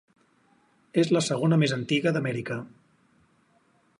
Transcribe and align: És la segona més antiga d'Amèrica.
És 1.01 1.11
la 1.17 1.21
segona 1.25 1.59
més 1.65 1.75
antiga 1.77 2.15
d'Amèrica. 2.17 2.59